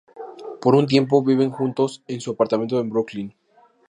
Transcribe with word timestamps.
Por 0.61 0.73
un 0.73 0.87
tiempo, 0.87 1.23
viven 1.23 1.51
juntos 1.51 2.01
en 2.07 2.21
su 2.21 2.31
apartamento 2.31 2.79
en 2.79 2.89
Brooklyn. 2.89 3.35